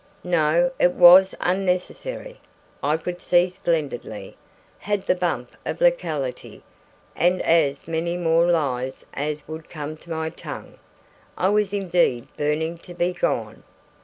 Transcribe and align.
No; 0.23 0.71
it 0.79 0.93
was 0.93 1.35
unnecessary. 1.41 2.39
I 2.81 2.97
could 2.97 3.21
see 3.21 3.49
splendidly, 3.49 4.35
had 4.79 5.05
the 5.05 5.13
bump 5.13 5.51
of 5.63 5.79
locality 5.79 6.63
and 7.15 7.39
as 7.43 7.87
many 7.87 8.17
more 8.17 8.47
lies 8.49 9.05
as 9.13 9.47
would 9.47 9.69
come 9.69 9.95
to 9.97 10.09
my 10.09 10.31
tongue. 10.31 10.79
I 11.37 11.49
was 11.49 11.71
indeed 11.71 12.27
burning 12.35 12.79
to 12.79 12.95
be 12.95 13.13
gone. 13.13 13.61